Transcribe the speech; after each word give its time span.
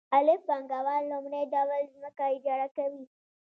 الف 0.17 0.41
پانګوال 0.47 1.01
لومړی 1.11 1.43
ډول 1.53 1.81
ځمکه 1.93 2.23
اجاره 2.35 2.67
کوي 2.75 3.03